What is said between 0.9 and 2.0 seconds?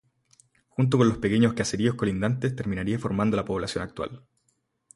con los pequeños caseríos